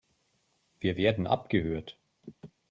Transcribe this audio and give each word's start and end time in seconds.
Wir 0.79 0.97
werden 0.97 1.27
abgehört. 1.27 1.95